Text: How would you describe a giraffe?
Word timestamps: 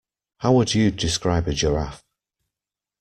How 0.39 0.53
would 0.53 0.73
you 0.73 0.89
describe 0.89 1.47
a 1.47 1.53
giraffe? 1.53 2.03